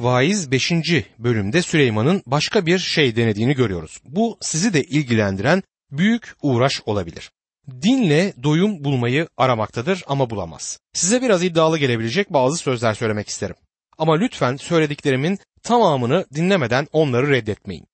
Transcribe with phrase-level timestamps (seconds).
[0.00, 0.72] Vaiz 5.
[1.18, 4.00] bölümde Süleyman'ın başka bir şey denediğini görüyoruz.
[4.04, 7.30] Bu sizi de ilgilendiren büyük uğraş olabilir.
[7.82, 10.78] Dinle doyum bulmayı aramaktadır ama bulamaz.
[10.92, 13.56] Size biraz iddialı gelebilecek bazı sözler söylemek isterim.
[13.98, 17.86] Ama lütfen söylediklerimin tamamını dinlemeden onları reddetmeyin.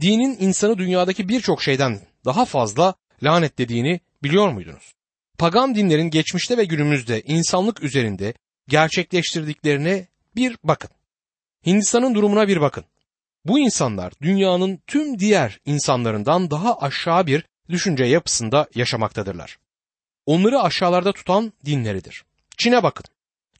[0.00, 4.92] Dinin insanı dünyadaki birçok şeyden daha fazla lanetlediğini biliyor muydunuz?
[5.38, 8.34] Pagan dinlerin geçmişte ve günümüzde insanlık üzerinde
[8.68, 10.90] gerçekleştirdiklerine bir bakın.
[11.66, 12.84] Hindistan'ın durumuna bir bakın.
[13.44, 19.58] Bu insanlar dünyanın tüm diğer insanlarından daha aşağı bir düşünce yapısında yaşamaktadırlar.
[20.26, 22.24] Onları aşağılarda tutan dinleridir.
[22.58, 23.04] Çin'e bakın.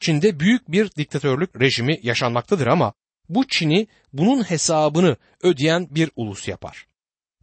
[0.00, 2.92] Çin'de büyük bir diktatörlük rejimi yaşanmaktadır ama
[3.28, 6.86] bu Çin'i bunun hesabını ödeyen bir ulus yapar.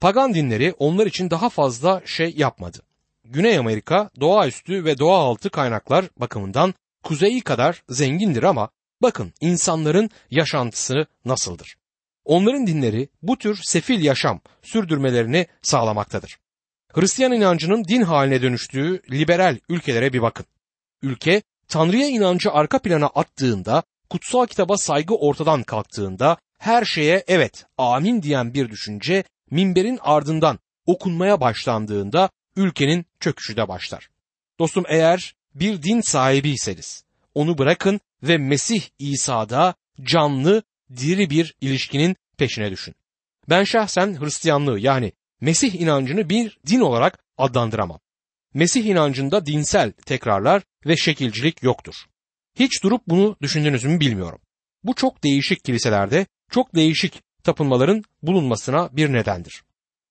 [0.01, 2.81] Pagan dinleri onlar için daha fazla şey yapmadı.
[3.25, 6.73] Güney Amerika doğaüstü ve doğaaltı kaynaklar bakımından
[7.03, 8.69] kuzeyi kadar zengindir ama
[9.01, 11.75] bakın insanların yaşantısı nasıldır.
[12.25, 16.37] Onların dinleri bu tür sefil yaşam sürdürmelerini sağlamaktadır.
[16.93, 20.45] Hristiyan inancının din haline dönüştüğü liberal ülkelere bir bakın.
[21.01, 28.21] Ülke Tanrı'ya inancı arka plana attığında, kutsal kitaba saygı ortadan kalktığında, her şeye evet, amin
[28.21, 34.09] diyen bir düşünce minberin ardından okunmaya başlandığında ülkenin çöküşü de başlar.
[34.59, 37.03] Dostum eğer bir din sahibiyseniz
[37.35, 40.63] onu bırakın ve Mesih İsa'da canlı,
[40.97, 42.95] diri bir ilişkinin peşine düşün.
[43.49, 47.99] Ben şahsen Hristiyanlığı yani Mesih inancını bir din olarak adlandıramam.
[48.53, 51.95] Mesih inancında dinsel tekrarlar ve şekilcilik yoktur.
[52.59, 54.39] Hiç durup bunu düşündünüz mü bilmiyorum.
[54.83, 59.63] Bu çok değişik kiliselerde çok değişik tapınmaların bulunmasına bir nedendir.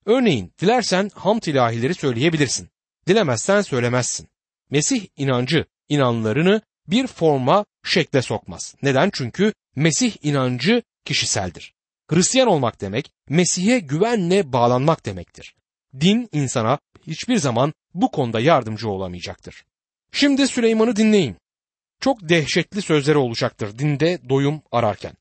[0.07, 2.69] Örneğin dilersen hamd ilahileri söyleyebilirsin.
[3.07, 4.29] Dilemezsen söylemezsin.
[4.71, 8.75] Mesih inancı inanlarını bir forma şekle sokmaz.
[8.83, 9.11] Neden?
[9.13, 11.75] Çünkü Mesih inancı kişiseldir.
[12.11, 15.55] Hristiyan olmak demek Mesih'e güvenle bağlanmak demektir.
[16.01, 19.65] Din insana hiçbir zaman bu konuda yardımcı olamayacaktır.
[20.13, 21.37] Şimdi Süleyman'ı dinleyin.
[22.01, 25.13] Çok dehşetli sözleri olacaktır dinde doyum ararken.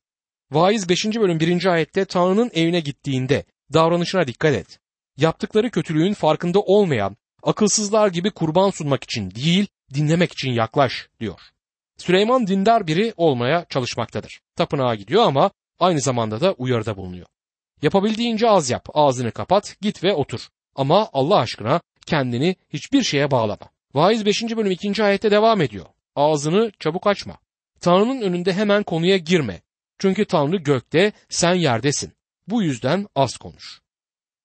[0.50, 1.04] Vaiz 5.
[1.04, 1.66] bölüm 1.
[1.66, 4.78] ayette Tanrı'nın evine gittiğinde davranışına dikkat et.
[5.16, 11.40] Yaptıkları kötülüğün farkında olmayan akılsızlar gibi kurban sunmak için değil dinlemek için yaklaş diyor.
[11.96, 14.40] Süleyman dindar biri olmaya çalışmaktadır.
[14.56, 17.26] Tapınağa gidiyor ama aynı zamanda da uyarıda bulunuyor.
[17.82, 20.48] Yapabildiğince az yap, ağzını kapat, git ve otur.
[20.74, 23.70] Ama Allah aşkına kendini hiçbir şeye bağlama.
[23.94, 24.42] Vaiz 5.
[24.42, 25.04] bölüm 2.
[25.04, 25.86] ayette devam ediyor.
[26.16, 27.38] Ağzını çabuk açma.
[27.80, 29.60] Tanrı'nın önünde hemen konuya girme.
[29.98, 32.12] Çünkü Tanrı gökte, sen yerdesin.
[32.48, 33.80] Bu yüzden az konuş.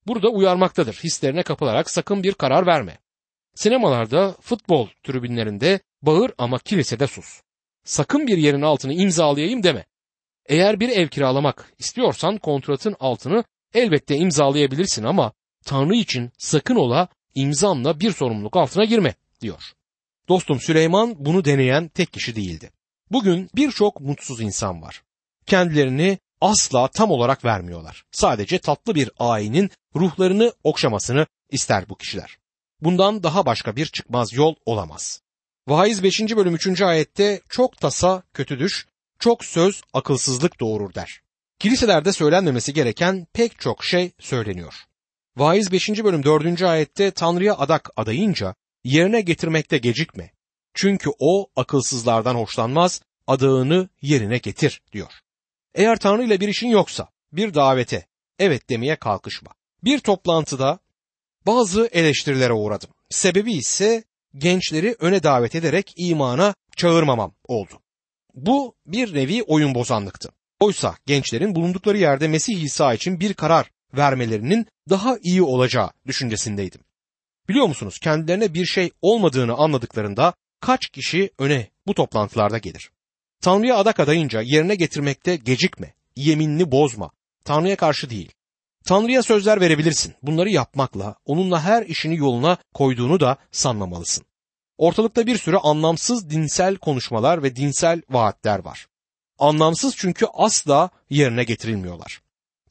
[0.07, 0.93] Burada uyarmaktadır.
[0.93, 2.97] Hislerine kapılarak sakın bir karar verme.
[3.55, 7.41] Sinemalarda, futbol tribünlerinde bağır ama kilisede sus.
[7.83, 9.85] Sakın bir yerin altını imzalayayım deme.
[10.45, 13.43] Eğer bir ev kiralamak istiyorsan kontratın altını
[13.73, 15.33] elbette imzalayabilirsin ama
[15.65, 19.63] Tanrı için sakın ola imzanla bir sorumluluk altına girme diyor.
[20.29, 22.71] Dostum Süleyman bunu deneyen tek kişi değildi.
[23.11, 25.03] Bugün birçok mutsuz insan var.
[25.45, 28.05] Kendilerini asla tam olarak vermiyorlar.
[28.11, 32.37] Sadece tatlı bir ayinin ruhlarını okşamasını ister bu kişiler.
[32.81, 35.21] Bundan daha başka bir çıkmaz yol olamaz.
[35.67, 36.19] Vaiz 5.
[36.21, 36.81] bölüm 3.
[36.81, 38.87] ayette çok tasa kötü düş,
[39.19, 41.21] çok söz akılsızlık doğurur der.
[41.59, 44.73] Kiliselerde söylenmemesi gereken pek çok şey söyleniyor.
[45.37, 45.89] Vaiz 5.
[45.89, 46.61] bölüm 4.
[46.61, 50.31] ayette Tanrı'ya adak adayınca yerine getirmekte gecikme.
[50.73, 55.11] Çünkü o akılsızlardan hoşlanmaz, adağını yerine getir diyor.
[55.75, 58.05] Eğer Tanrı ile bir işin yoksa bir davete
[58.39, 59.51] evet demeye kalkışma.
[59.83, 60.79] Bir toplantıda
[61.45, 62.89] bazı eleştirilere uğradım.
[63.09, 64.03] Sebebi ise
[64.37, 67.81] gençleri öne davet ederek imana çağırmamam oldu.
[68.33, 70.29] Bu bir nevi oyun bozanlıktı.
[70.59, 76.81] Oysa gençlerin bulundukları yerde Mesih İsa için bir karar vermelerinin daha iyi olacağı düşüncesindeydim.
[77.49, 82.91] Biliyor musunuz kendilerine bir şey olmadığını anladıklarında kaç kişi öne bu toplantılarda gelir?
[83.41, 87.11] Tanrı'ya adak adayınca yerine getirmekte gecikme, yeminini bozma.
[87.43, 88.31] Tanrı'ya karşı değil.
[88.85, 90.13] Tanrı'ya sözler verebilirsin.
[90.21, 94.25] Bunları yapmakla, onunla her işini yoluna koyduğunu da sanmamalısın.
[94.77, 98.87] Ortalıkta bir sürü anlamsız dinsel konuşmalar ve dinsel vaatler var.
[99.39, 102.21] Anlamsız çünkü asla yerine getirilmiyorlar.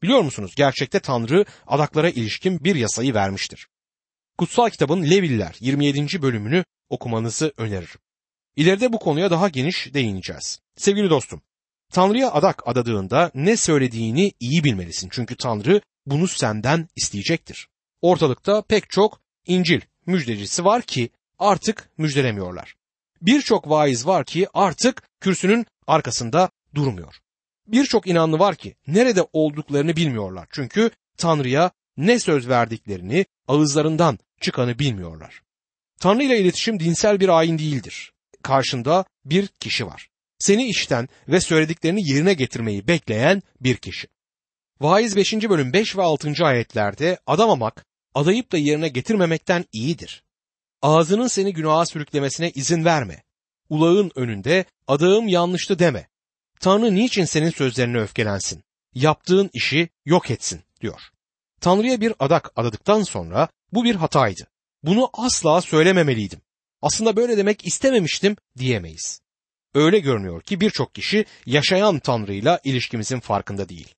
[0.03, 3.69] Biliyor musunuz gerçekte Tanrı adaklara ilişkin bir yasayı vermiştir.
[4.39, 6.23] Kutsal kitabın Leviller 27.
[6.23, 8.01] bölümünü okumanızı öneririm.
[8.57, 10.61] İleride bu konuya daha geniş değineceğiz.
[10.77, 11.43] Sevgili dostum,
[11.93, 15.09] Tanrı'ya adak adadığında ne söylediğini iyi bilmelisin.
[15.13, 17.69] Çünkü Tanrı bunu senden isteyecektir.
[18.01, 22.75] Ortalıkta pek çok İncil müjdecisi var ki artık müjdelemiyorlar.
[23.23, 27.15] Birçok vaiz var ki artık kürsünün arkasında durmuyor.
[27.67, 30.49] Birçok inanlı var ki nerede olduklarını bilmiyorlar.
[30.51, 35.43] Çünkü Tanrı'ya ne söz verdiklerini ağızlarından çıkanı bilmiyorlar.
[36.01, 38.13] Tanrı ile iletişim dinsel bir ayin değildir.
[38.43, 40.09] Karşında bir kişi var.
[40.39, 44.09] Seni işten ve söylediklerini yerine getirmeyi bekleyen bir kişi.
[44.81, 45.33] Vaiz 5.
[45.33, 46.33] bölüm 5 ve 6.
[46.45, 50.25] ayetlerde adamamak, adayıp da yerine getirmemekten iyidir.
[50.83, 53.23] Ağzının seni günaha sürüklemesine izin verme.
[53.69, 56.09] Ulağın önünde adağım yanlıştı deme.
[56.61, 58.65] Tanrı niçin senin sözlerine öfkelensin?
[58.95, 61.01] Yaptığın işi yok etsin diyor.
[61.61, 64.47] Tanrı'ya bir adak adadıktan sonra bu bir hataydı.
[64.83, 66.41] Bunu asla söylememeliydim.
[66.83, 69.21] Aslında böyle demek istememiştim diyemeyiz.
[69.75, 73.95] Öyle görünüyor ki birçok kişi yaşayan Tanrı'yla ilişkimizin farkında değil.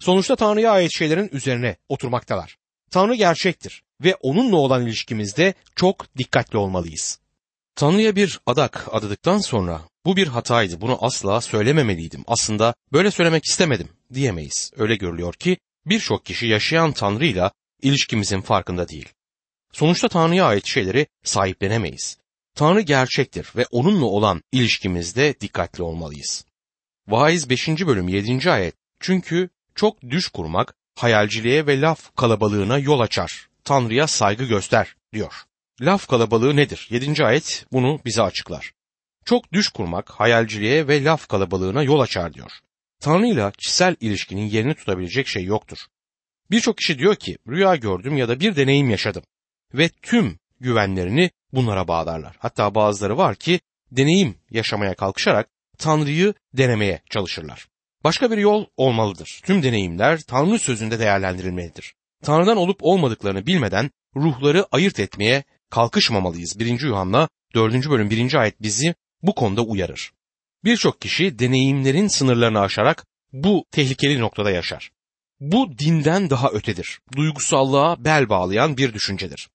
[0.00, 2.56] Sonuçta Tanrı'ya ait şeylerin üzerine oturmaktalar.
[2.90, 7.18] Tanrı gerçektir ve onunla olan ilişkimizde çok dikkatli olmalıyız.
[7.74, 13.88] Tanrı'ya bir adak adadıktan sonra bu bir hataydı bunu asla söylememeliydim aslında böyle söylemek istemedim
[14.14, 14.70] diyemeyiz.
[14.76, 17.52] Öyle görülüyor ki birçok kişi yaşayan Tanrı'yla
[17.82, 19.08] ilişkimizin farkında değil.
[19.72, 22.18] Sonuçta Tanrı'ya ait şeyleri sahiplenemeyiz.
[22.54, 26.44] Tanrı gerçektir ve onunla olan ilişkimizde dikkatli olmalıyız.
[27.08, 27.68] Vaiz 5.
[27.68, 28.50] bölüm 7.
[28.50, 33.48] ayet çünkü çok düş kurmak hayalciliğe ve laf kalabalığına yol açar.
[33.64, 35.32] Tanrı'ya saygı göster diyor.
[35.80, 36.88] Laf kalabalığı nedir?
[36.90, 37.24] 7.
[37.24, 38.72] ayet bunu bize açıklar.
[39.24, 42.50] Çok düş kurmak hayalciliğe ve laf kalabalığına yol açar diyor.
[43.00, 45.78] Tanrı ile kişisel ilişkinin yerini tutabilecek şey yoktur.
[46.50, 49.22] Birçok kişi diyor ki rüya gördüm ya da bir deneyim yaşadım
[49.74, 52.36] ve tüm güvenlerini bunlara bağlarlar.
[52.38, 53.60] Hatta bazıları var ki
[53.90, 55.48] deneyim yaşamaya kalkışarak
[55.78, 57.70] Tanrı'yı denemeye çalışırlar.
[58.04, 59.40] Başka bir yol olmalıdır.
[59.44, 61.94] Tüm deneyimler Tanrı sözünde değerlendirilmelidir.
[62.22, 66.58] Tanrı'dan olup olmadıklarını bilmeden ruhları ayırt etmeye kalkışmamalıyız.
[66.58, 66.80] 1.
[66.80, 67.90] Yuhanna 4.
[67.90, 68.34] bölüm 1.
[68.34, 70.12] ayet bizi bu konuda uyarır.
[70.64, 74.90] Birçok kişi deneyimlerin sınırlarını aşarak bu tehlikeli noktada yaşar.
[75.40, 77.00] Bu dinden daha ötedir.
[77.16, 79.48] Duygusallığa bel bağlayan bir düşüncedir.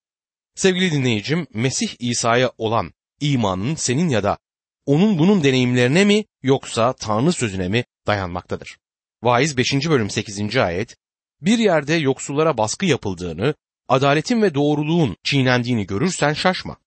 [0.56, 4.38] Sevgili dinleyicim, Mesih İsa'ya olan imanın senin ya da
[4.86, 8.78] onun bunun deneyimlerine mi yoksa Tanrı sözüne mi dayanmaktadır?
[9.24, 9.74] Vaiz 5.
[9.74, 10.58] bölüm 8.
[10.58, 10.96] ayet,
[11.42, 13.56] bir yerde yoksullara baskı yapıldığını,
[13.88, 16.78] adaletin ve doğruluğun çiğnendiğini görürsen şaşma.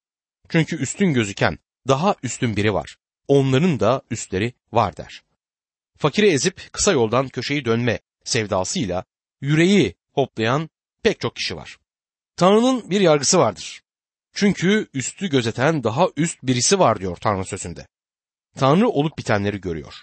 [0.49, 2.97] Çünkü üstün gözüken daha üstün biri var.
[3.29, 5.23] Onların da üstleri var der.
[5.99, 9.05] Fakiri ezip kısa yoldan köşeyi dönme sevdasıyla
[9.41, 10.71] yüreği hoplayan
[11.03, 11.77] pek çok kişi var.
[12.37, 13.83] Tanrı'nın bir yargısı vardır.
[14.33, 17.87] Çünkü üstü gözeten daha üst birisi var diyor Tanrı sözünde.
[18.57, 19.95] Tanrı olup bitenleri görüyor.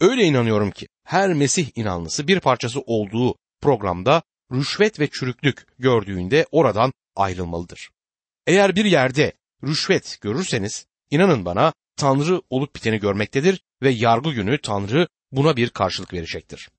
[0.00, 6.92] Öyle inanıyorum ki her Mesih inanlısı bir parçası olduğu programda rüşvet ve çürüklük gördüğünde oradan
[7.16, 7.90] ayrılmalıdır.
[8.46, 9.32] Eğer bir yerde
[9.64, 16.12] rüşvet görürseniz inanın bana Tanrı olup biteni görmektedir ve yargı günü Tanrı buna bir karşılık
[16.12, 16.70] verecektir.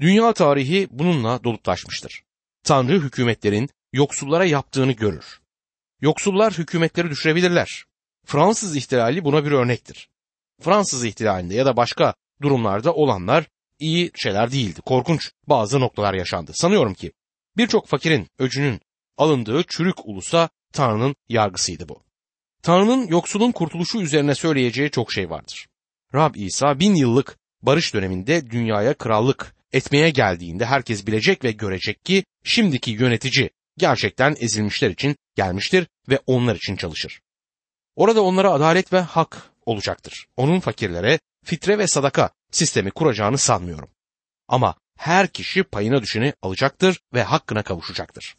[0.00, 2.22] Dünya tarihi bununla dolup taşmıştır.
[2.64, 5.40] Tanrı hükümetlerin yoksullara yaptığını görür.
[6.00, 7.84] Yoksullar hükümetleri düşürebilirler.
[8.26, 10.08] Fransız ihtilali buna bir örnektir.
[10.60, 13.46] Fransız ihtilalinde ya da başka durumlarda olanlar
[13.78, 14.80] iyi şeyler değildi.
[14.80, 16.52] Korkunç bazı noktalar yaşandı.
[16.54, 17.12] Sanıyorum ki
[17.56, 18.80] birçok fakirin öcünün
[19.16, 22.02] alındığı çürük ulusa Tanrı'nın yargısıydı bu.
[22.62, 25.66] Tanrı'nın yoksulun kurtuluşu üzerine söyleyeceği çok şey vardır.
[26.14, 32.24] Rab İsa bin yıllık barış döneminde dünyaya krallık etmeye geldiğinde herkes bilecek ve görecek ki
[32.44, 37.20] şimdiki yönetici gerçekten ezilmişler için gelmiştir ve onlar için çalışır.
[37.96, 40.26] Orada onlara adalet ve hak olacaktır.
[40.36, 43.90] Onun fakirlere fitre ve sadaka sistemi kuracağını sanmıyorum.
[44.48, 48.36] Ama her kişi payına düşeni alacaktır ve hakkına kavuşacaktır.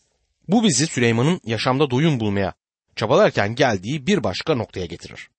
[0.47, 2.53] Bu bizi Süleyman'ın yaşamda doyum bulmaya
[2.95, 5.29] çabalarken geldiği bir başka noktaya getirir.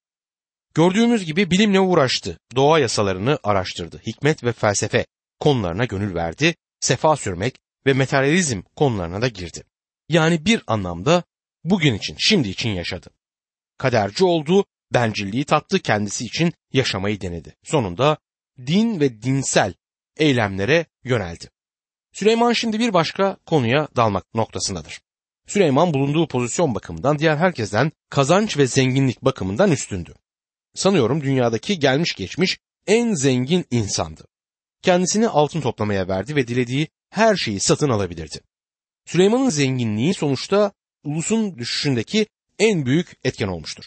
[0.75, 5.07] Gördüğümüz gibi bilimle uğraştı, doğa yasalarını araştırdı, hikmet ve felsefe
[5.41, 7.55] konularına gönül verdi, sefa sürmek
[7.87, 9.65] ve materyalizm konularına da girdi.
[10.09, 11.23] Yani bir anlamda
[11.65, 13.11] bugün için, şimdi için yaşadı.
[13.79, 17.57] Kaderci oldu, bencilliği tattı, kendisi için yaşamayı denedi.
[17.63, 18.17] Sonunda
[18.67, 19.75] din ve dinsel
[20.17, 21.51] eylemlere yöneldi.
[22.13, 25.01] Süleyman şimdi bir başka konuya dalmak noktasındadır.
[25.47, 30.15] Süleyman bulunduğu pozisyon bakımından diğer herkesten kazanç ve zenginlik bakımından üstündü.
[30.75, 34.25] Sanıyorum dünyadaki gelmiş geçmiş en zengin insandı.
[34.83, 38.41] Kendisini altın toplamaya verdi ve dilediği her şeyi satın alabilirdi.
[39.07, 40.73] Süleyman'ın zenginliği sonuçta
[41.05, 42.27] ulusun düşüşündeki
[42.59, 43.85] en büyük etken olmuştur.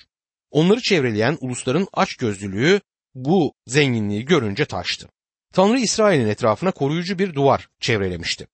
[0.53, 2.81] Onları çevreleyen ulusların açgözlülüğü
[3.15, 5.09] bu zenginliği görünce taştı.
[5.53, 8.47] Tanrı İsrail'in etrafına koruyucu bir duvar çevrelemişti.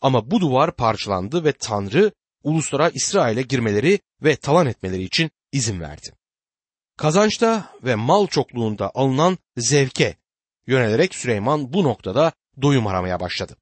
[0.00, 6.12] Ama bu duvar parçalandı ve Tanrı uluslara İsrail'e girmeleri ve talan etmeleri için izin verdi.
[6.96, 10.16] Kazançta ve mal çokluğunda alınan zevke
[10.66, 13.56] yönelerek Süleyman bu noktada doyum aramaya başladı.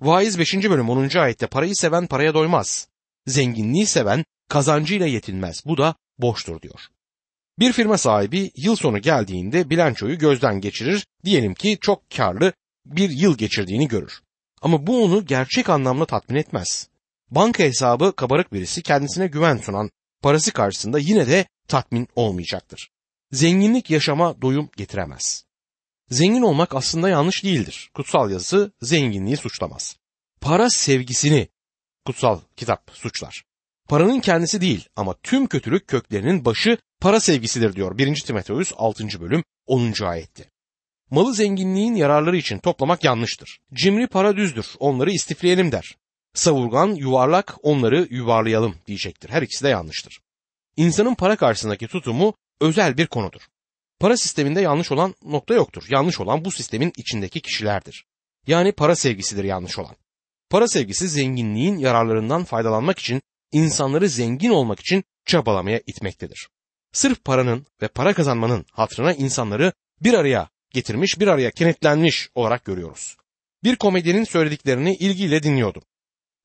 [0.00, 0.54] Vaiz 5.
[0.54, 1.18] bölüm 10.
[1.18, 2.88] ayette parayı seven paraya doymaz.
[3.26, 5.62] Zenginliği seven kazancıyla yetinmez.
[5.66, 6.88] Bu da boştur diyor.
[7.58, 11.06] Bir firma sahibi yıl sonu geldiğinde bilançoyu gözden geçirir.
[11.24, 12.52] Diyelim ki çok karlı
[12.86, 14.20] bir yıl geçirdiğini görür.
[14.62, 16.88] Ama bu onu gerçek anlamda tatmin etmez.
[17.30, 19.90] Banka hesabı kabarık birisi kendisine güven sunan
[20.22, 22.90] parası karşısında yine de tatmin olmayacaktır.
[23.32, 25.44] Zenginlik yaşama doyum getiremez.
[26.10, 27.90] Zengin olmak aslında yanlış değildir.
[27.94, 29.96] Kutsal yazısı zenginliği suçlamaz.
[30.40, 31.48] Para sevgisini
[32.06, 33.47] kutsal kitap suçlar.
[33.88, 38.14] Paranın kendisi değil ama tüm kötülük köklerinin başı para sevgisidir diyor 1.
[38.14, 39.20] Timoteus 6.
[39.20, 39.92] bölüm 10.
[40.04, 40.50] ayette.
[41.10, 43.58] Malı zenginliğin yararları için toplamak yanlıştır.
[43.74, 45.96] Cimri para düzdür, onları istifleyelim der.
[46.34, 49.30] Savurgan, yuvarlak, onları yuvarlayalım diyecektir.
[49.30, 50.20] Her ikisi de yanlıştır.
[50.76, 53.40] İnsanın para karşısındaki tutumu özel bir konudur.
[54.00, 55.84] Para sisteminde yanlış olan nokta yoktur.
[55.88, 58.04] Yanlış olan bu sistemin içindeki kişilerdir.
[58.46, 59.96] Yani para sevgisidir yanlış olan.
[60.50, 66.48] Para sevgisi zenginliğin yararlarından faydalanmak için, insanları zengin olmak için çabalamaya itmektedir.
[66.92, 73.16] Sırf paranın ve para kazanmanın hatırına insanları bir araya getirmiş, bir araya kenetlenmiş olarak görüyoruz.
[73.64, 75.82] Bir komedyenin söylediklerini ilgiyle dinliyordum.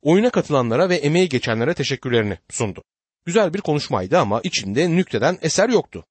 [0.01, 2.83] Oyuna katılanlara ve emeği geçenlere teşekkürlerini sundu.
[3.25, 6.05] Güzel bir konuşmaydı ama içinde nükteden eser yoktu.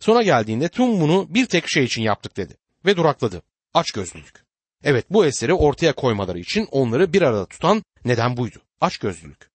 [0.00, 3.42] Sona geldiğinde tüm bunu bir tek şey için yaptık dedi ve durakladı.
[3.74, 4.44] Açgözlülük.
[4.84, 8.58] Evet bu eseri ortaya koymaları için onları bir arada tutan neden buydu.
[8.80, 9.50] Açgözlülük.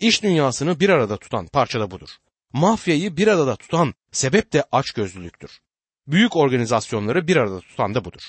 [0.00, 2.08] İş dünyasını bir arada tutan parça da budur.
[2.52, 5.60] Mafyayı bir arada tutan sebep de açgözlülüktür.
[6.06, 8.22] Büyük organizasyonları bir arada tutan da budur.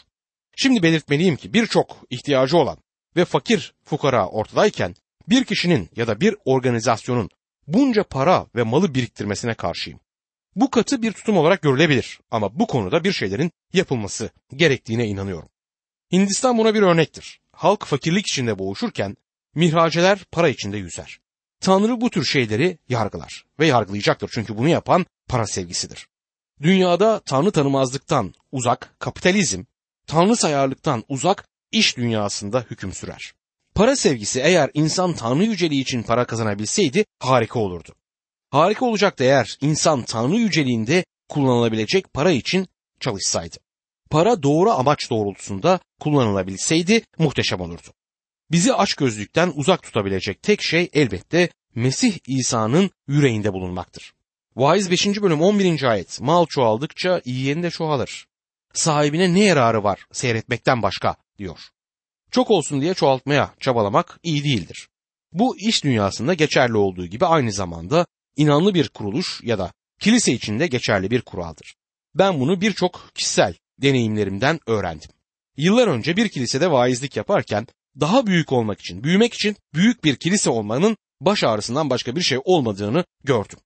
[0.56, 2.78] Şimdi belirtmeliyim ki birçok ihtiyacı olan
[3.16, 4.96] ve fakir fukara ortadayken
[5.30, 7.30] bir kişinin ya da bir organizasyonun
[7.68, 10.00] bunca para ve malı biriktirmesine karşıyım.
[10.56, 15.50] Bu katı bir tutum olarak görülebilir ama bu konuda bir şeylerin yapılması gerektiğine inanıyorum.
[16.12, 17.40] Hindistan buna bir örnektir.
[17.51, 19.18] Halk fakirlik içinde boğuşurken
[19.56, 21.21] mihraceler para içinde yüzer.
[21.62, 26.08] Tanrı bu tür şeyleri yargılar ve yargılayacaktır çünkü bunu yapan para sevgisidir.
[26.62, 29.63] Dünyada Tanrı tanımazlıktan uzak kapitalizm,
[30.08, 33.34] Tanrı sayarlıktan uzak iş dünyasında hüküm sürer.
[33.75, 37.96] Para sevgisi eğer insan Tanrı yüceliği için para kazanabilseydi harika olurdu.
[38.50, 42.68] Harika olacaktı eğer insan Tanrı yüceliğinde kullanılabilecek para için
[43.00, 43.58] çalışsaydı.
[44.10, 47.88] Para doğru amaç doğrultusunda kullanılabilseydi muhteşem olurdu.
[48.51, 54.13] Bizi açgözlükten uzak tutabilecek tek şey elbette Mesih İsa'nın yüreğinde bulunmaktır.
[54.55, 55.08] Vaiz 5.
[55.22, 55.84] bölüm 11.
[55.84, 58.27] ayet Mal çoğaldıkça yiyeni de çoğalır.
[58.74, 61.60] Sahibine ne yararı var seyretmekten başka diyor.
[62.31, 64.88] Çok olsun diye çoğaltmaya çabalamak iyi değildir.
[65.34, 68.05] Bu iş dünyasında geçerli olduğu gibi aynı zamanda
[68.36, 71.75] inanlı bir kuruluş ya da kilise içinde geçerli bir kuraldır.
[72.15, 75.10] Ben bunu birçok kişisel deneyimlerimden öğrendim.
[75.58, 77.67] Yıllar önce bir kilisede vaizlik yaparken
[78.00, 82.40] daha büyük olmak için, büyümek için büyük bir kilise olmanın baş ağrısından başka bir şey
[82.46, 83.60] olmadığını gördüm.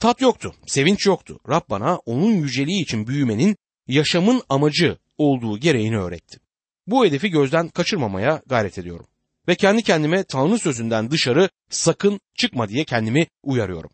[0.00, 1.40] Tat yoktu, sevinç yoktu.
[1.48, 3.56] Rab bana onun yüceliği için büyümenin
[3.88, 6.40] yaşamın amacı olduğu gereğini öğretti.
[6.86, 9.06] Bu hedefi gözden kaçırmamaya gayret ediyorum.
[9.48, 13.90] Ve kendi kendime Tanrı sözünden dışarı sakın çıkma diye kendimi uyarıyorum.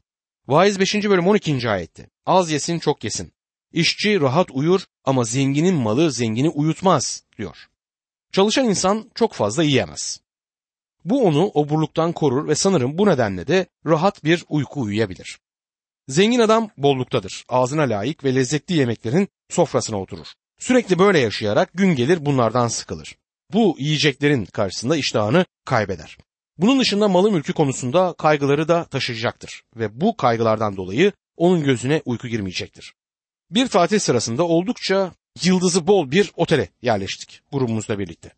[0.47, 0.95] Vaiz 5.
[0.95, 1.71] bölüm 12.
[1.71, 2.09] ayette.
[2.27, 3.33] Az yesin çok yesin.
[3.73, 7.70] İşçi rahat uyur ama zenginin malı zengini uyutmaz diyor.
[8.33, 10.21] Çalışan insan çok fazla yiyemez.
[11.05, 15.39] Bu onu oburluktan korur ve sanırım bu nedenle de rahat bir uyku uyuyabilir.
[16.09, 17.45] Zengin adam bolluktadır.
[17.49, 20.27] Ağzına layık ve lezzetli yemeklerin sofrasına oturur.
[20.59, 23.17] Sürekli böyle yaşayarak gün gelir bunlardan sıkılır.
[23.53, 26.19] Bu yiyeceklerin karşısında iştahını kaybeder.
[26.59, 32.29] Bunun dışında malı mülkü konusunda kaygıları da taşıyacaktır ve bu kaygılardan dolayı onun gözüne uyku
[32.29, 32.95] girmeyecektir.
[33.51, 38.33] Bir tatil sırasında oldukça yıldızı bol bir otele yerleştik grubumuzla birlikte.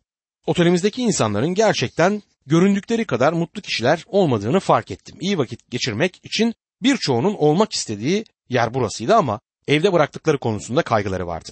[0.47, 5.17] Otelimizdeki insanların gerçekten göründükleri kadar mutlu kişiler olmadığını fark ettim.
[5.21, 11.49] İyi vakit geçirmek için birçoğunun olmak istediği yer burasıydı ama evde bıraktıkları konusunda kaygıları vardı.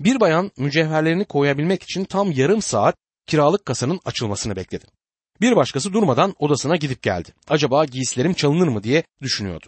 [0.00, 4.84] Bir bayan mücevherlerini koyabilmek için tam yarım saat kiralık kasanın açılmasını bekledi.
[5.40, 7.34] Bir başkası durmadan odasına gidip geldi.
[7.48, 9.66] Acaba giysilerim çalınır mı diye düşünüyordu.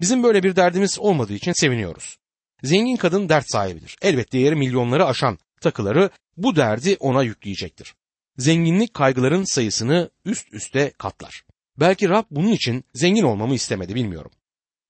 [0.00, 2.16] Bizim böyle bir derdimiz olmadığı için seviniyoruz.
[2.62, 3.96] Zengin kadın dert sahibidir.
[4.02, 7.94] Elbette değeri milyonları aşan takıları bu derdi ona yükleyecektir.
[8.38, 11.44] Zenginlik kaygıların sayısını üst üste katlar.
[11.80, 14.30] Belki Rab bunun için zengin olmamı istemedi bilmiyorum.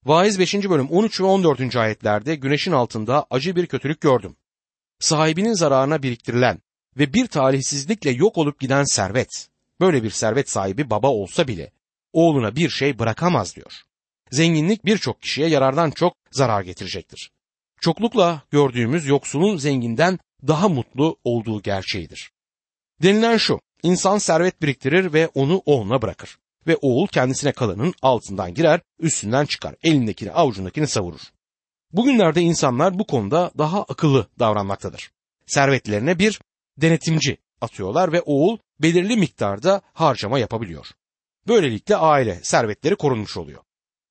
[0.05, 0.53] Vaiz 5.
[0.55, 1.75] bölüm 13 ve 14.
[1.75, 4.35] ayetlerde güneşin altında acı bir kötülük gördüm.
[4.99, 6.59] Sahibinin zararına biriktirilen
[6.97, 9.47] ve bir talihsizlikle yok olup giden servet,
[9.79, 11.71] böyle bir servet sahibi baba olsa bile
[12.13, 13.71] oğluna bir şey bırakamaz diyor.
[14.31, 17.31] Zenginlik birçok kişiye yarardan çok zarar getirecektir.
[17.81, 22.31] Çoklukla gördüğümüz yoksulun zenginden daha mutlu olduğu gerçeğidir.
[23.01, 26.37] Denilen şu, insan servet biriktirir ve onu oğluna bırakır.
[26.67, 31.21] Ve oğul kendisine kalanın altından girer, üstünden çıkar, elindekini avucundakini savurur.
[31.91, 35.11] Bugünlerde insanlar bu konuda daha akıllı davranmaktadır.
[35.45, 36.41] Servetlerine bir
[36.77, 40.87] denetimci atıyorlar ve oğul belirli miktarda harcama yapabiliyor.
[41.47, 43.61] Böylelikle aile servetleri korunmuş oluyor.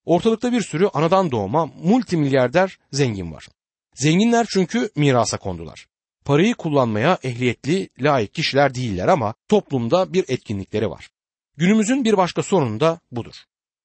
[0.07, 3.49] Ortalıkta bir sürü anadan doğma multimilyarder zengin var.
[3.95, 5.87] Zenginler çünkü mirasa kondular.
[6.25, 11.09] Parayı kullanmaya ehliyetli, layık kişiler değiller ama toplumda bir etkinlikleri var.
[11.57, 13.35] Günümüzün bir başka sorunu da budur.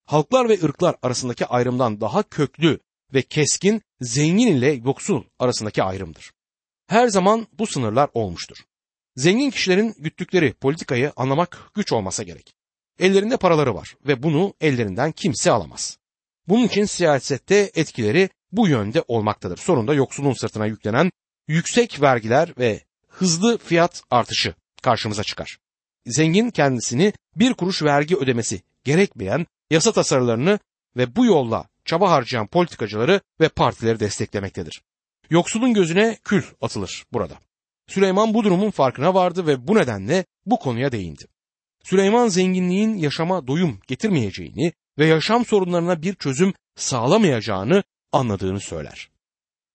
[0.06, 2.80] Halklar ve ırklar arasındaki ayrımdan daha köklü
[3.14, 6.32] ve keskin zengin ile yoksul arasındaki ayrımdır.
[6.88, 8.58] Her zaman bu sınırlar olmuştur.
[9.16, 12.54] Zengin kişilerin güttükleri politikayı anlamak güç olmasa gerek.
[13.00, 16.01] Ellerinde paraları var ve bunu ellerinden kimse alamaz.
[16.48, 19.58] Bunun için siyasette etkileri bu yönde olmaktadır.
[19.58, 21.12] Sonunda yoksulun sırtına yüklenen
[21.48, 25.58] yüksek vergiler ve hızlı fiyat artışı karşımıza çıkar.
[26.06, 30.60] Zengin kendisini bir kuruş vergi ödemesi gerekmeyen yasa tasarılarını
[30.98, 34.82] ve bu yolla çaba harcayan politikacıları ve partileri desteklemektedir.
[35.30, 37.40] Yoksulun gözüne kül atılır burada.
[37.88, 41.24] Süleyman bu durumun farkına vardı ve bu nedenle bu konuya değindi.
[41.84, 49.10] Süleyman zenginliğin yaşama doyum getirmeyeceğini ve yaşam sorunlarına bir çözüm sağlamayacağını anladığını söyler.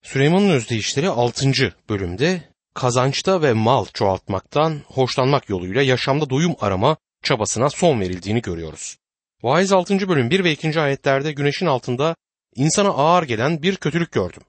[0.03, 1.53] Süleyman'ın özdeyişleri 6.
[1.89, 2.43] bölümde
[2.75, 8.97] kazançta ve mal çoğaltmaktan hoşlanmak yoluyla yaşamda doyum arama çabasına son verildiğini görüyoruz.
[9.43, 10.09] Vaiz 6.
[10.09, 10.81] bölüm 1 ve 2.
[10.81, 12.17] ayetlerde güneşin altında
[12.55, 14.43] insana ağır gelen bir kötülük gördüm.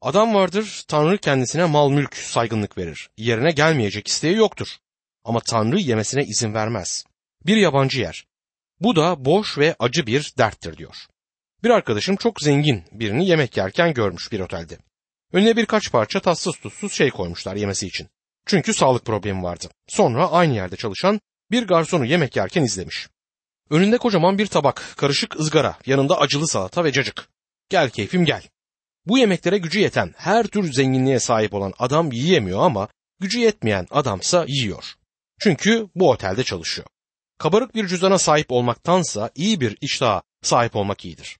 [0.00, 3.10] Adam vardır, Tanrı kendisine mal mülk saygınlık verir.
[3.16, 4.68] Yerine gelmeyecek isteği yoktur.
[5.24, 7.04] Ama Tanrı yemesine izin vermez.
[7.46, 8.26] Bir yabancı yer.
[8.80, 10.96] Bu da boş ve acı bir derttir diyor.
[11.62, 14.78] Bir arkadaşım çok zengin birini yemek yerken görmüş bir otelde.
[15.32, 18.08] Önüne birkaç parça tatsız tutsuz şey koymuşlar yemesi için.
[18.46, 19.70] Çünkü sağlık problemi vardı.
[19.88, 23.08] Sonra aynı yerde çalışan bir garsonu yemek yerken izlemiş.
[23.70, 27.28] Önünde kocaman bir tabak, karışık ızgara, yanında acılı salata ve cacık.
[27.68, 28.42] Gel keyfim gel.
[29.06, 32.88] Bu yemeklere gücü yeten, her tür zenginliğe sahip olan adam yiyemiyor ama
[33.20, 34.94] gücü yetmeyen adamsa yiyor.
[35.40, 36.88] Çünkü bu otelde çalışıyor.
[37.38, 41.38] Kabarık bir cüzdana sahip olmaktansa iyi bir iştaha sahip olmak iyidir.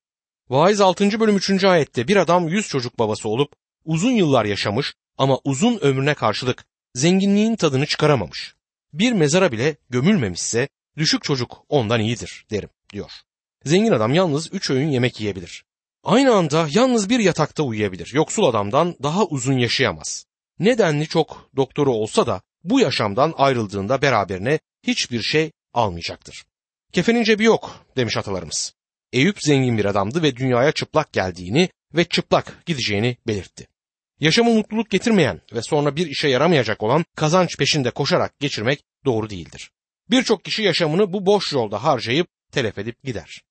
[0.50, 1.20] Vaiz 6.
[1.20, 1.64] bölüm 3.
[1.64, 3.52] ayette bir adam yüz çocuk babası olup
[3.84, 8.54] uzun yıllar yaşamış ama uzun ömrüne karşılık zenginliğin tadını çıkaramamış.
[8.92, 13.10] Bir mezara bile gömülmemişse düşük çocuk ondan iyidir derim diyor.
[13.64, 15.64] Zengin adam yalnız üç öğün yemek yiyebilir.
[16.04, 18.10] Aynı anda yalnız bir yatakta uyuyabilir.
[18.14, 20.26] Yoksul adamdan daha uzun yaşayamaz.
[20.58, 26.44] Nedenli çok doktoru olsa da bu yaşamdan ayrıldığında beraberine hiçbir şey almayacaktır.
[26.92, 28.74] Kefenin cebi yok demiş atalarımız.
[29.12, 33.66] Eyüp zengin bir adamdı ve dünyaya çıplak geldiğini ve çıplak gideceğini belirtti.
[34.20, 39.70] Yaşamı mutluluk getirmeyen ve sonra bir işe yaramayacak olan kazanç peşinde koşarak geçirmek doğru değildir.
[40.10, 43.42] Birçok kişi yaşamını bu boş yolda harcayıp telef edip gider.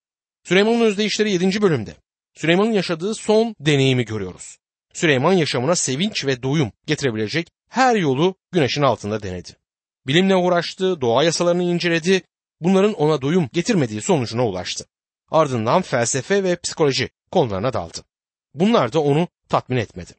[0.43, 1.61] Süleyman'ın özdeyişleri 7.
[1.61, 1.95] bölümde
[2.35, 4.57] Süleyman'ın yaşadığı son deneyimi görüyoruz.
[4.93, 9.49] Süleyman yaşamına sevinç ve doyum getirebilecek her yolu güneşin altında denedi.
[10.07, 12.21] Bilimle uğraştı, doğa yasalarını inceledi,
[12.61, 14.85] bunların ona doyum getirmediği sonucuna ulaştı.
[15.31, 17.97] Ardından felsefe ve psikoloji konularına daldı.
[18.53, 20.11] Bunlar da onu tatmin etmedi.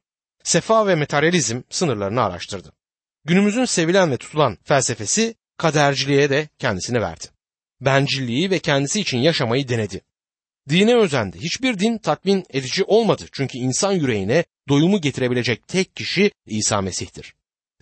[0.44, 2.72] Sefa ve materyalizm sınırlarını araştırdı.
[3.24, 7.24] Günümüzün sevilen ve tutulan felsefesi kaderciliğe de kendisini verdi.
[7.80, 10.00] Bencilliği ve kendisi için yaşamayı denedi.
[10.68, 11.38] Dine özendi.
[11.38, 13.24] Hiçbir din tatmin edici olmadı.
[13.32, 17.34] Çünkü insan yüreğine doyumu getirebilecek tek kişi İsa Mesih'tir.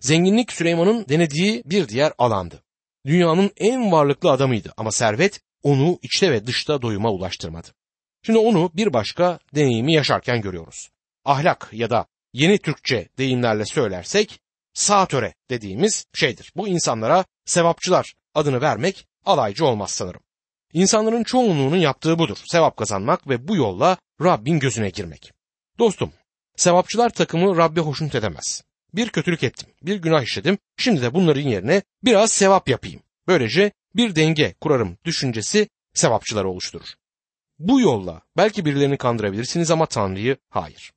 [0.03, 2.63] Zenginlik Süleyman'ın denediği bir diğer alandı.
[3.07, 7.69] Dünyanın en varlıklı adamıydı ama servet onu içte ve dışta doyuma ulaştırmadı.
[8.23, 10.89] Şimdi onu bir başka deneyimi yaşarken görüyoruz.
[11.25, 14.41] Ahlak ya da yeni Türkçe deyimlerle söylersek
[14.75, 16.53] sağ töre dediğimiz şeydir.
[16.57, 20.21] Bu insanlara sevapçılar adını vermek alaycı olmaz sanırım.
[20.73, 22.39] İnsanların çoğunluğunun yaptığı budur.
[22.45, 25.33] Sevap kazanmak ve bu yolla Rabbin gözüne girmek.
[25.79, 26.13] Dostum,
[26.57, 28.63] sevapçılar takımı Rabbe hoşnut edemez.
[28.95, 33.01] Bir kötülük ettim, bir günah işledim, şimdi de bunların yerine biraz sevap yapayım.
[33.27, 36.89] Böylece bir denge kurarım düşüncesi sevapçıları oluşturur.
[37.59, 40.93] Bu yolla belki birilerini kandırabilirsiniz ama Tanrı'yı hayır.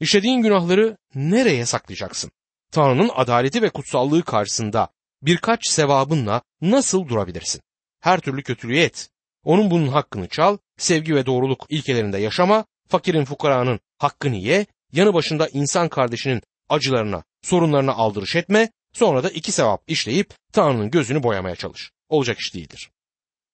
[0.00, 2.30] İşlediğin günahları nereye saklayacaksın?
[2.72, 4.88] Tanrı'nın adaleti ve kutsallığı karşısında
[5.22, 7.60] birkaç sevabınla nasıl durabilirsin?
[8.00, 9.08] Her türlü kötülüğü et.
[9.44, 15.48] Onun bunun hakkını çal, sevgi ve doğruluk ilkelerinde yaşama, fakirin fukaranın hakkını ye, yanı başında
[15.48, 21.90] insan kardeşinin acılarına, sorunlarına aldırış etme, sonra da iki sevap işleyip Tanrı'nın gözünü boyamaya çalış.
[22.08, 22.90] Olacak iş değildir.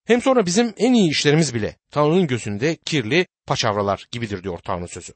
[0.06, 5.12] Hem sonra bizim en iyi işlerimiz bile Tanrı'nın gözünde kirli paçavralar gibidir diyor Tanrı sözü.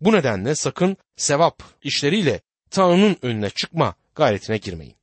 [0.00, 4.96] Bu nedenle sakın sevap işleriyle Tanrı'nın önüne çıkma gayretine girmeyin.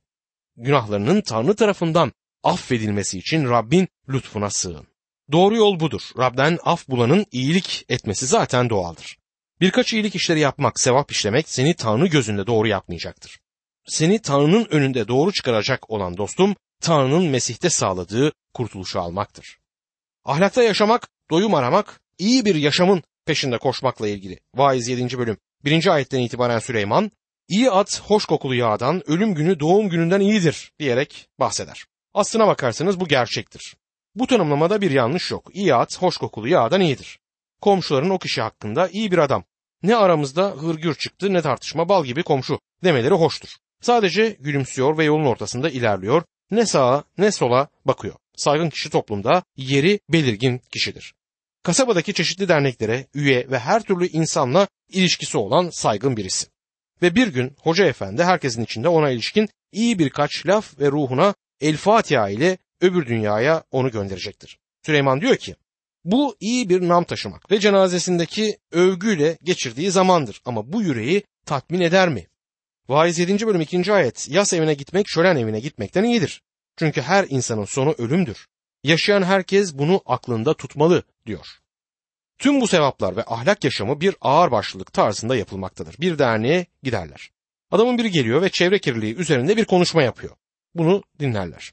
[0.56, 4.86] Günahlarının Tanrı tarafından affedilmesi için Rabbin lütfuna sığın.
[5.32, 6.02] Doğru yol budur.
[6.18, 9.18] Rab'den af bulanın iyilik etmesi zaten doğaldır.
[9.60, 13.40] Birkaç iyilik işleri yapmak, sevap işlemek seni Tanrı gözünde doğru yapmayacaktır.
[13.86, 19.58] Seni Tanrı'nın önünde doğru çıkaracak olan dostum, Tanrı'nın Mesih'te sağladığı kurtuluşu almaktır.
[20.24, 24.40] Ahlakta yaşamak, doyum aramak, iyi bir yaşamın peşinde koşmakla ilgili.
[24.54, 25.18] Vaiz 7.
[25.18, 25.86] bölüm 1.
[25.86, 27.10] ayetten itibaren Süleyman,
[27.48, 31.84] iyi at hoş kokulu yağdan, ölüm günü doğum gününden iyidir diyerek bahseder.
[32.14, 33.76] Aslına bakarsanız bu gerçektir.
[34.14, 35.50] Bu tanımlamada bir yanlış yok.
[35.52, 37.18] İyi at hoş kokulu yağdan iyidir.
[37.60, 39.44] Komşuların o kişi hakkında iyi bir adam.
[39.82, 43.48] Ne aramızda hırgür çıktı ne tartışma bal gibi komşu demeleri hoştur.
[43.80, 46.22] Sadece gülümsüyor ve yolun ortasında ilerliyor.
[46.50, 48.14] Ne sağa ne sola bakıyor.
[48.36, 51.14] Saygın kişi toplumda yeri belirgin kişidir.
[51.62, 56.46] Kasabadaki çeşitli derneklere üye ve her türlü insanla ilişkisi olan saygın birisi.
[57.02, 61.76] Ve bir gün hoca efendi herkesin içinde ona ilişkin iyi birkaç laf ve ruhuna El
[61.76, 64.58] Fatiha ile öbür dünyaya onu gönderecektir.
[64.86, 65.54] Süleyman diyor ki
[66.04, 72.08] bu iyi bir nam taşımak ve cenazesindeki övgüyle geçirdiği zamandır ama bu yüreği tatmin eder
[72.08, 72.26] mi?
[72.88, 73.46] Vaiz 7.
[73.46, 73.92] bölüm 2.
[73.92, 76.42] ayet yas evine gitmek şölen evine gitmekten iyidir.
[76.76, 78.46] Çünkü her insanın sonu ölümdür.
[78.84, 81.46] Yaşayan herkes bunu aklında tutmalı diyor.
[82.38, 85.96] Tüm bu sevaplar ve ahlak yaşamı bir ağır başlılık tarzında yapılmaktadır.
[86.00, 87.30] Bir derneğe giderler.
[87.70, 90.36] Adamın biri geliyor ve çevre kirliliği üzerinde bir konuşma yapıyor.
[90.74, 91.72] Bunu dinlerler.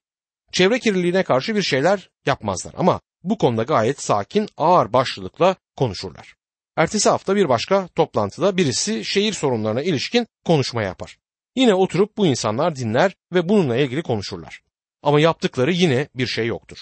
[0.52, 6.36] Çevre kirliliğine karşı bir şeyler yapmazlar ama bu konuda gayet sakin, ağır başlılıkla konuşurlar.
[6.78, 11.18] Ertesi hafta bir başka toplantıda birisi şehir sorunlarına ilişkin konuşma yapar.
[11.56, 14.62] Yine oturup bu insanlar dinler ve bununla ilgili konuşurlar.
[15.04, 16.78] Ama yaptıkları yine bir şey yoktur.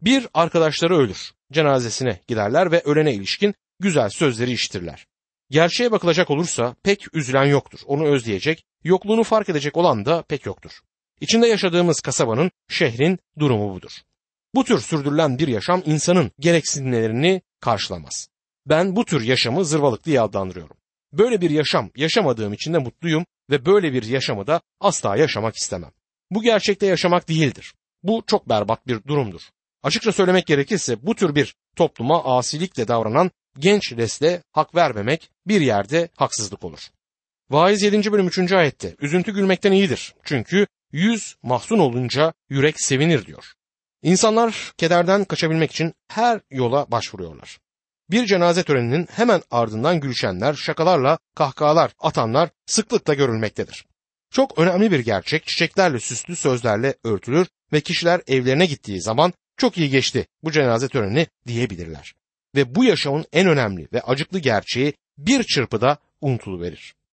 [0.00, 1.32] Bir arkadaşları ölür.
[1.52, 5.06] Cenazesine giderler ve ölene ilişkin güzel sözleri işitirler.
[5.50, 7.80] Gerçeğe bakılacak olursa pek üzülen yoktur.
[7.86, 10.80] Onu özleyecek, yokluğunu fark edecek olan da pek yoktur.
[11.20, 13.92] İçinde yaşadığımız kasabanın, şehrin durumu budur.
[14.54, 18.28] Bu tür sürdürülen bir yaşam insanın gereksinimlerini karşılamaz.
[18.66, 20.76] Ben bu tür yaşamı zırvalık diye adlandırıyorum.
[21.12, 25.90] Böyle bir yaşam yaşamadığım için de mutluyum ve böyle bir yaşamı da asla yaşamak istemem.
[26.30, 27.74] Bu gerçekte yaşamak değildir.
[28.02, 29.40] Bu çok berbat bir durumdur.
[29.82, 36.08] Açıkça söylemek gerekirse bu tür bir topluma asilikle davranan genç nesle hak vermemek bir yerde
[36.16, 36.80] haksızlık olur.
[37.50, 38.12] Vaiz 7.
[38.12, 38.52] bölüm 3.
[38.52, 40.14] ayette üzüntü gülmekten iyidir.
[40.24, 43.52] Çünkü yüz mahzun olunca yürek sevinir diyor.
[44.02, 47.58] İnsanlar kederden kaçabilmek için her yola başvuruyorlar.
[48.10, 53.86] Bir cenaze töreninin hemen ardından gülüşenler, şakalarla kahkahalar atanlar sıklıkla görülmektedir.
[54.30, 59.90] Çok önemli bir gerçek çiçeklerle süslü sözlerle örtülür ve kişiler evlerine gittiği zaman çok iyi
[59.90, 62.14] geçti bu cenaze töreni diyebilirler.
[62.54, 66.94] Ve bu yaşamın en önemli ve acıklı gerçeği bir çırpıda unutuluverir.